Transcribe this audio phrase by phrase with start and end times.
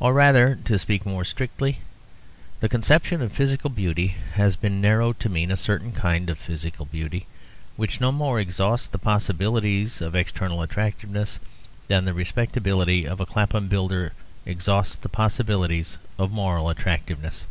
[0.00, 1.80] Or rather, to speak more strictly,
[2.60, 6.86] the conception of physical beauty has been narrowed to mean a certain kind of physical
[6.86, 7.26] beauty
[7.76, 11.38] which no more exhausts the possibilities of external attractiveness
[11.88, 14.14] than the respectability of a Clapham builder
[14.46, 17.44] exhausts the possibilities of moral attractiveness.